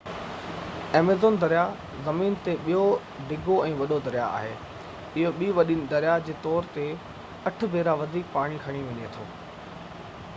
[0.99, 1.65] Amazon دريا
[2.07, 2.85] زمين تي ٻيو
[3.33, 6.87] ڊگهو ۽ وڏو دريا آهي اهو ٻي وڏي دريا جي طور تي
[7.51, 9.29] 8 ڀيرا وڌيڪ پاڻي کڻي وڃي ٿو